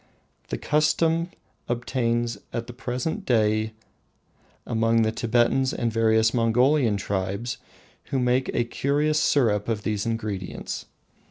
[0.47, 1.29] The custom
[1.69, 3.73] obtains at the present day
[4.65, 7.57] among the Thibetans and various Mongolian tribes,
[8.05, 10.85] who make a curious syrup of these ingredients.